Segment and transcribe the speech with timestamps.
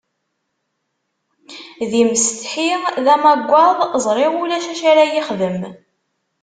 [1.89, 2.71] D imsetḥi,
[3.05, 5.57] d amaggad, ẓriɣ ulac acu ara yi-ixdem.